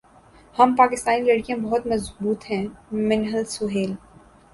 [0.55, 2.65] ہم پاکستانی لڑکیاں بہت مضبوط ہیں
[3.07, 3.91] منہل سہیل